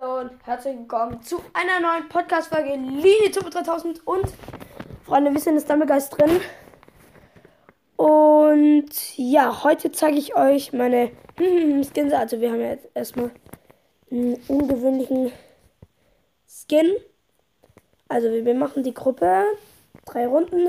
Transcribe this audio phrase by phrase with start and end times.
[0.00, 4.24] und herzlich willkommen zu einer neuen Podcast-Folge Linie Super 3000 und
[5.04, 6.40] Freunde, wir sind jetzt Dumblegeist drin.
[7.96, 11.10] Und ja, heute zeige ich euch meine
[11.84, 12.14] Skins.
[12.14, 13.30] Also wir haben jetzt erstmal
[14.10, 15.32] einen ungewöhnlichen
[16.48, 16.96] Skin.
[18.08, 19.44] Also wir machen die Gruppe,
[20.06, 20.68] drei Runden.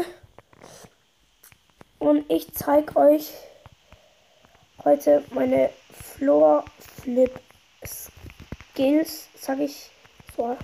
[2.00, 3.32] Und ich zeige euch
[4.84, 7.32] heute meine Floor Flip.
[8.74, 9.92] Skills, sag ich
[10.36, 10.58] so.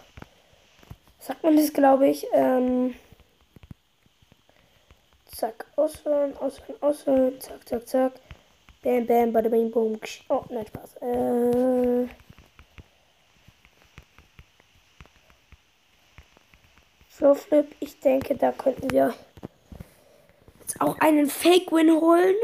[1.20, 2.25] Sagt man das, glaube ich.
[2.34, 2.96] Ähm,
[5.25, 8.14] zack, auswählen, auswählen, auswählen, zack, zack, zack.
[8.82, 10.00] Bam, bam, bada, bing, boom.
[10.29, 10.96] Oh, nein, Spaß.
[11.01, 12.07] Äh,
[17.10, 19.14] Flowflip, ich denke, da könnten wir
[20.62, 22.36] jetzt auch einen Fake-Win holen.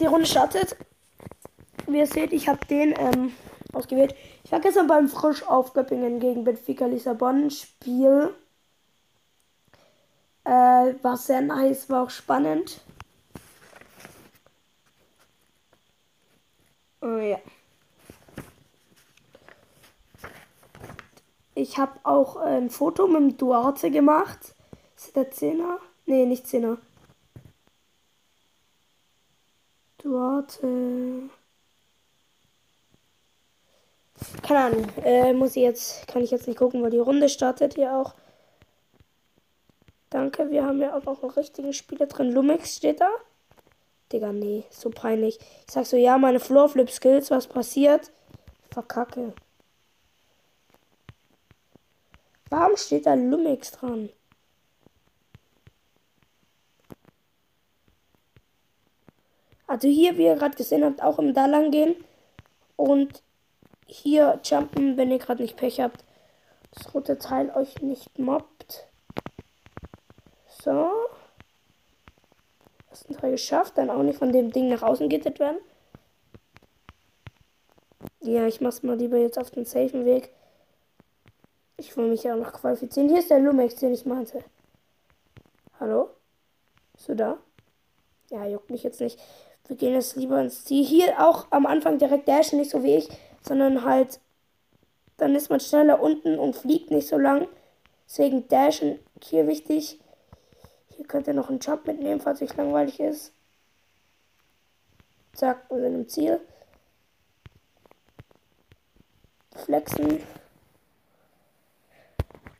[0.00, 0.76] Die Runde startet.
[1.86, 3.32] Wie ihr seht, ich habe den ähm,
[3.72, 4.14] ausgewählt.
[4.44, 8.34] Ich war gestern beim Frisch auf Göppingen gegen Benfica Lissabon Spiel.
[10.44, 10.50] Äh,
[11.02, 12.80] war sehr nice, war auch spannend.
[17.00, 17.38] Oh ja.
[21.54, 24.54] Ich habe auch ein Foto mit dem Duarte gemacht.
[24.96, 25.78] Ist der Zehner?
[26.06, 26.78] Nee, nicht Zehner.
[29.98, 31.30] Duarte.
[34.42, 34.86] Keine Ahnung.
[35.04, 38.14] Äh, muss ich jetzt, kann ich jetzt nicht gucken, weil die Runde startet hier auch.
[40.10, 42.32] Danke, wir haben ja auch noch einen richtigen Spieler drin.
[42.32, 43.08] Lumix steht da.
[44.12, 45.38] Digga, nee, so peinlich.
[45.66, 48.12] Ich sag so, ja, meine Floor Flip Skills, was passiert?
[48.70, 49.32] Verkacke.
[52.50, 54.10] Warum steht da Lumix dran?
[59.66, 61.96] Also hier, wie ihr gerade gesehen habt, auch im da lang gehen.
[62.76, 63.22] Und
[63.92, 66.04] hier jumpen, wenn ihr gerade nicht Pech habt.
[66.72, 68.86] Das rote Teil euch nicht mobbt.
[70.62, 70.90] So.
[72.90, 73.76] Ersten Teil geschafft.
[73.76, 75.58] Dann auch nicht von dem Ding nach außen gittet werden.
[78.20, 80.30] Ja, ich mach's mal lieber jetzt auf den safen Weg.
[81.76, 83.08] Ich will mich ja auch noch qualifizieren.
[83.08, 84.44] Hier ist der Lumex, den ich meinte.
[85.78, 86.10] Hallo?
[86.94, 87.38] Bist du da?
[88.30, 89.18] Ja, juckt mich jetzt nicht.
[89.66, 90.84] Wir gehen jetzt lieber ins Ziel.
[90.84, 93.08] Hier auch am Anfang direkt dashen, nicht so wie ich
[93.42, 94.20] sondern halt,
[95.16, 97.48] dann ist man schneller unten und fliegt nicht so lang.
[98.08, 99.98] Deswegen Dashen hier wichtig.
[100.96, 103.32] Hier könnt ihr noch einen Jump mitnehmen, falls euch langweilig ist.
[105.32, 106.40] Zack, wir sind im Ziel.
[109.56, 110.22] Flexen.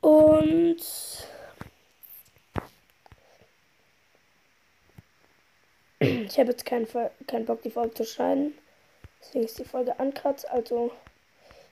[0.00, 0.76] Und
[6.00, 6.88] ich habe jetzt keinen,
[7.26, 8.54] keinen Bock, die Folge zu schneiden.
[9.22, 10.50] Deswegen ist die Folge ankratzt.
[10.50, 10.90] Also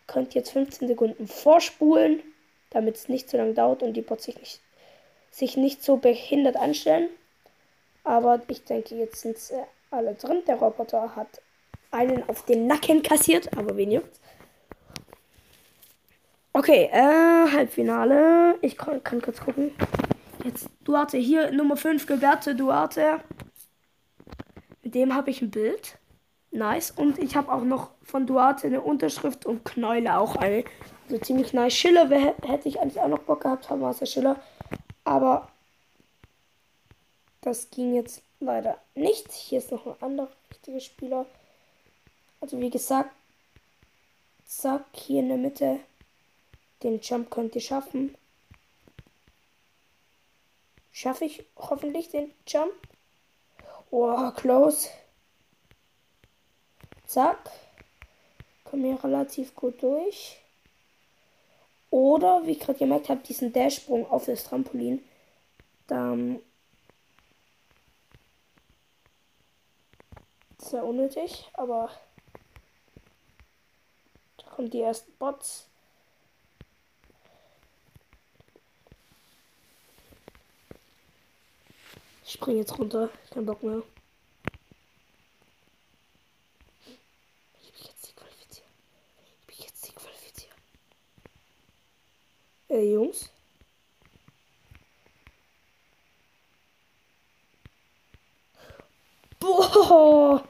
[0.06, 2.22] könnt ihr jetzt 15 Sekunden vorspulen,
[2.70, 4.60] damit es nicht so lange dauert und die Bots sich nicht,
[5.30, 7.08] sich nicht so behindert anstellen.
[8.04, 10.42] Aber ich denke, jetzt sind sie alle drin.
[10.46, 11.40] Der Roboter hat
[11.90, 14.20] einen auf den Nacken kassiert, aber wen juckt?
[16.52, 18.56] Okay, äh, Halbfinale.
[18.60, 19.72] Ich kann, kann kurz gucken.
[20.44, 23.20] Jetzt Duarte hier, Nummer 5, Gilberto Duarte.
[24.82, 25.99] Mit dem habe ich ein Bild.
[26.50, 26.90] Nice.
[26.90, 30.64] Und ich habe auch noch von Duarte eine Unterschrift und Knäule auch eine.
[31.08, 31.74] Also ziemlich nice.
[31.74, 34.40] Schiller hätte ich eigentlich auch noch Bock gehabt haben, der Schiller.
[35.04, 35.48] Aber
[37.40, 39.30] das ging jetzt leider nicht.
[39.32, 41.26] Hier ist noch ein anderer richtiger Spieler.
[42.40, 43.10] Also wie gesagt,
[44.44, 45.80] zack, hier in der Mitte.
[46.82, 48.16] Den Jump könnt ihr schaffen.
[50.92, 52.72] Schaffe ich hoffentlich den Jump?
[53.90, 54.88] Oh, close.
[57.10, 57.50] Zack.
[58.62, 60.38] Kommen hier relativ gut durch.
[61.90, 65.02] Oder, wie ich gerade gemerkt habe, diesen Dashsprung auf das Trampolin.
[65.88, 66.38] Dann.
[70.58, 71.90] Sehr unnötig, aber.
[74.36, 75.66] Da kommen die ersten Bots.
[82.24, 83.10] Ich spring jetzt runter.
[83.32, 83.82] Kein Bock mehr.
[92.70, 93.30] Äh, Jungs.
[99.38, 100.46] Boah.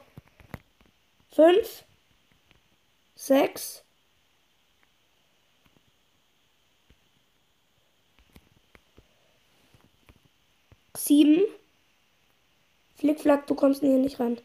[1.31, 1.85] Fünf.
[3.15, 3.83] Sechs.
[10.97, 11.45] Sieben.
[12.95, 14.41] Flickflack, du kommst hier nicht rein.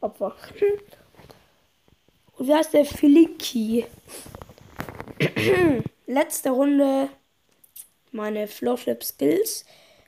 [0.00, 0.34] Opfer.
[2.32, 3.86] Und wer ist der Flicky?
[6.06, 7.08] Letzte Runde
[8.12, 9.64] meine Flowflip Skills.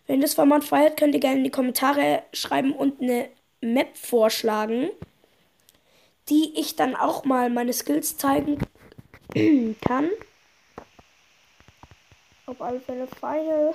[0.06, 3.29] Wenn das Format feiert, könnt ihr gerne in die Kommentare schreiben und eine
[3.61, 4.91] Map vorschlagen,
[6.29, 8.59] die ich dann auch mal meine Skills zeigen
[9.87, 10.11] kann.
[12.47, 13.75] Auf alle Fälle Final.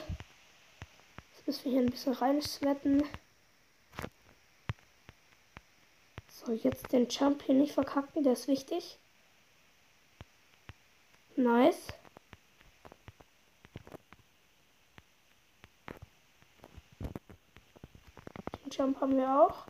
[1.33, 3.03] Jetzt müssen wir hier ein bisschen reinswetten.
[6.27, 8.97] So, jetzt den Jump hier nicht verkacken, der ist wichtig.
[11.35, 11.87] Nice.
[18.75, 19.67] Jump haben wir auch.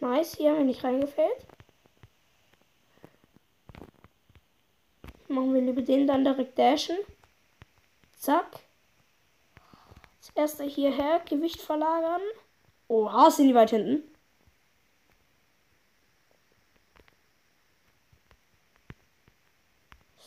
[0.00, 1.46] Nice, hier haben wir nicht reingefällt.
[5.28, 6.96] Machen wir lieber den dann direkt dashen.
[8.16, 8.60] Zack.
[10.18, 12.22] Das erste hierher, Gewicht verlagern.
[12.88, 14.02] Oha, sind die weit hinten.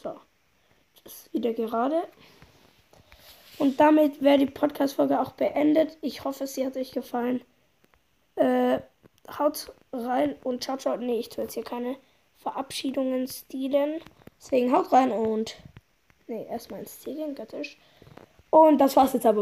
[0.02, 0.20] So.
[1.04, 2.08] Das ist wieder gerade.
[3.58, 5.98] Und damit wäre die Podcast-Folge auch beendet.
[6.02, 7.44] Ich hoffe, sie hat euch gefallen.
[8.36, 8.80] Äh,
[9.38, 10.98] haut rein und ciao, ciao.
[10.98, 11.98] Nee, ich tue jetzt hier keine
[12.38, 14.02] Verabschiedungen stilen.
[14.40, 15.56] Deswegen haut rein und.
[16.28, 17.78] Nee, erstmal ins gehen, göttisch.
[18.50, 19.42] Und das war's jetzt aber.